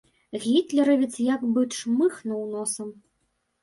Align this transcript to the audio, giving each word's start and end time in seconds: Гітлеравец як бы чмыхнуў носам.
Гітлеравец 0.45 1.11
як 1.35 1.41
бы 1.53 1.69
чмыхнуў 1.77 2.43
носам. 2.59 2.95